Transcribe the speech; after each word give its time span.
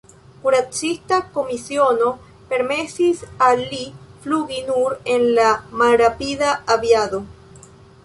Kuracista 0.43 1.19
komisiono 1.35 2.07
permesis 2.55 3.23
al 3.51 3.63
li 3.75 3.85
flugi 4.25 4.65
nur 4.73 4.99
en 5.17 5.31
la 5.39 5.49
malrapida 5.85 6.61
aviado. 6.79 7.27